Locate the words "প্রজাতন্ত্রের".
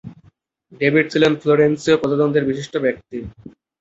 2.01-2.47